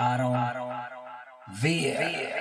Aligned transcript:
Aaron, 0.00 0.34
Veer. 1.52 2.32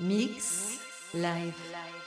Mix 0.00 0.78
live. 1.12 2.01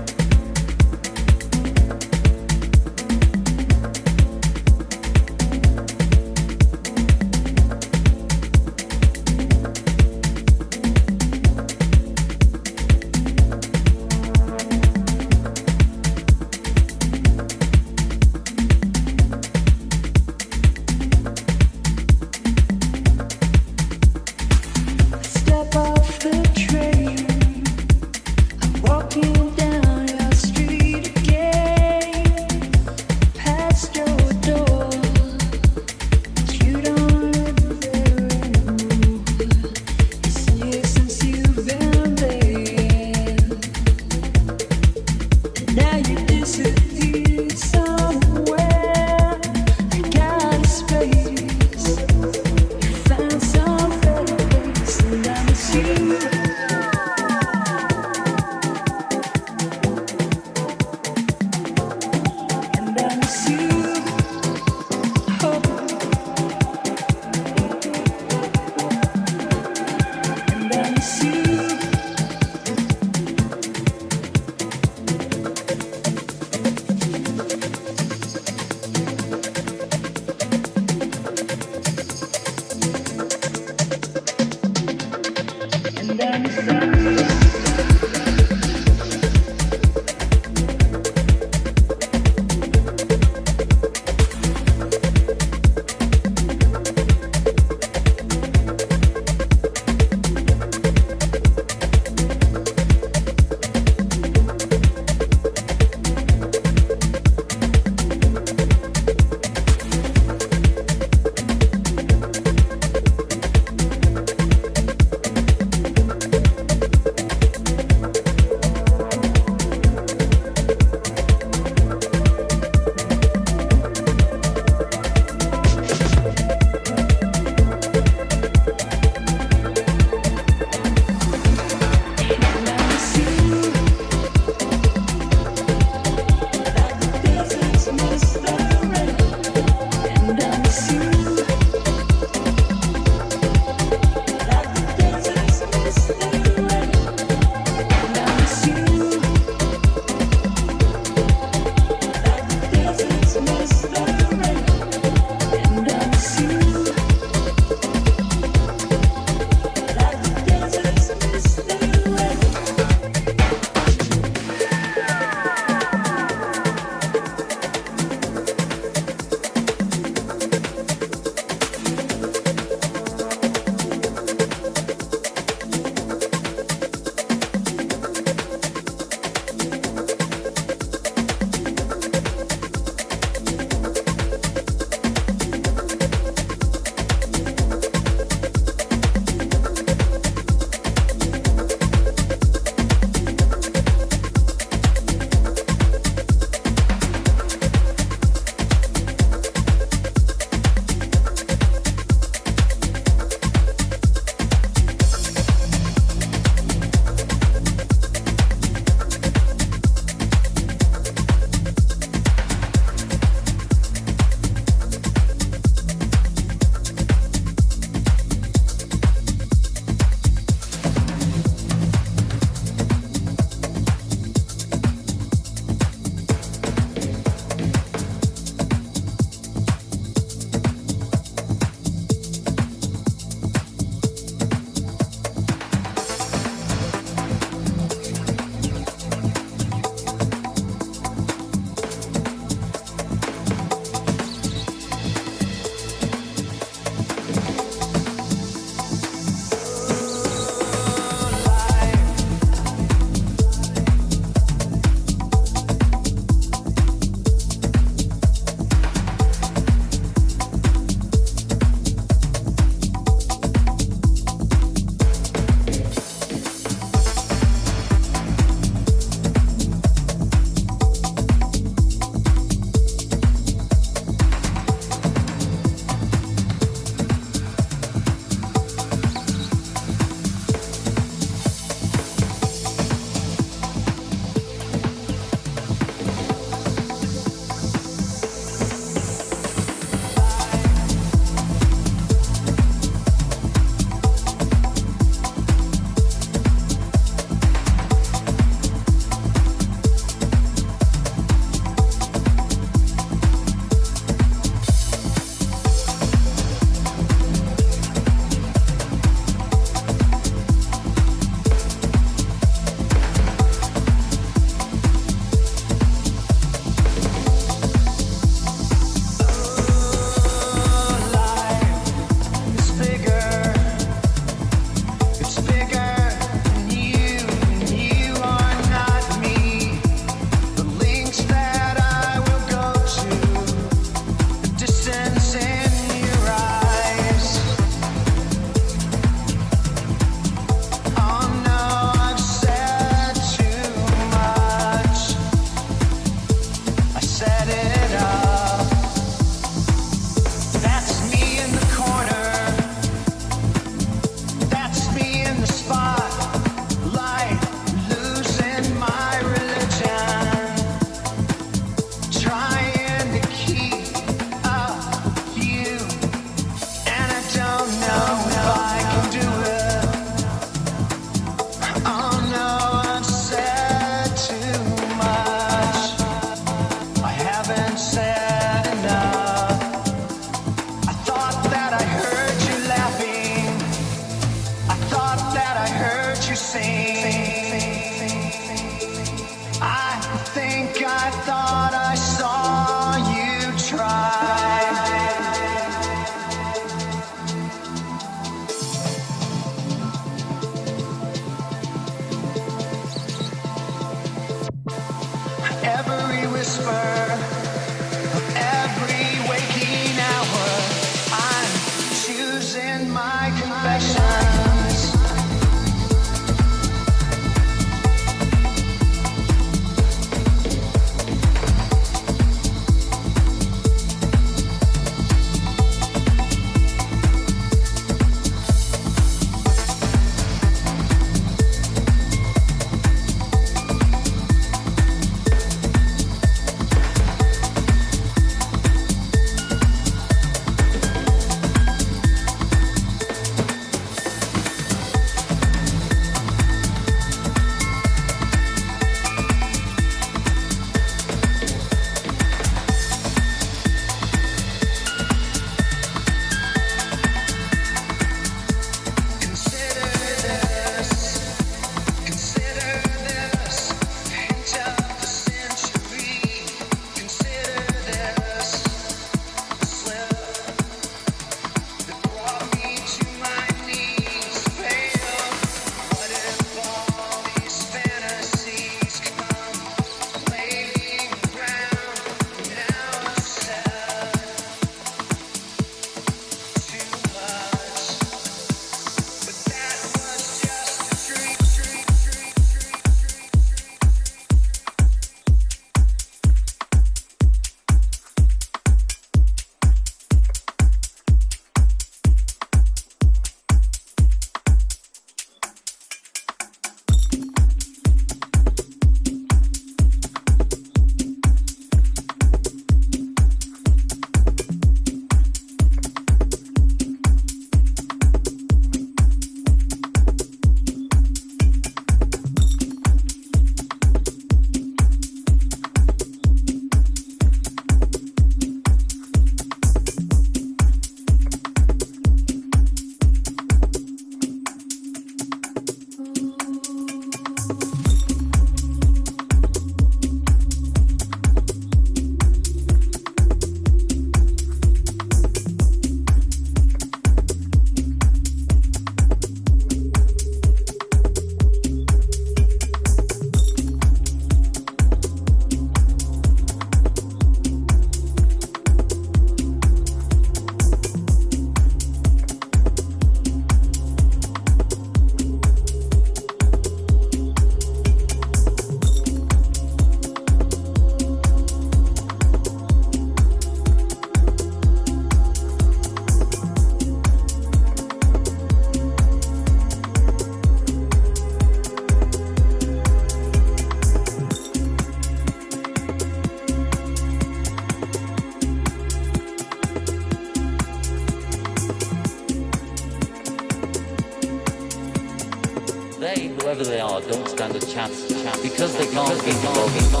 understand 597.41 597.91
the 597.91 598.13
chance, 598.13 598.41
because 598.41 598.77
they 598.77 598.85
can't 598.85 599.23
be 599.25 599.31
involved. 599.31 600.00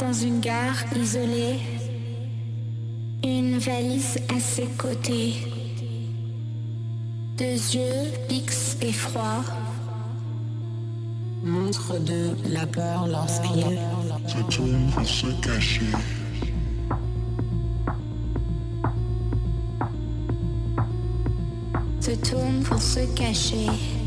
Dans 0.00 0.12
une 0.14 0.40
gare 0.40 0.82
isolée, 0.96 1.60
une 3.22 3.58
valise 3.58 4.18
à 4.34 4.40
ses 4.40 4.66
côtés, 4.78 5.34
deux 7.36 7.44
yeux 7.44 8.10
fixes 8.28 8.78
et 8.80 8.92
froids, 8.92 9.44
montre 11.44 11.98
de 11.98 12.30
la 12.48 12.66
peur 12.66 13.08
lorsqu'il 13.08 13.78
se 14.26 14.42
tourne 14.54 14.90
pour 14.94 15.06
se 15.06 15.26
cacher. 15.42 15.86
Se 22.00 22.12
tourne 22.12 22.62
pour 22.62 22.80
se 22.80 23.00
cacher. 23.14 23.99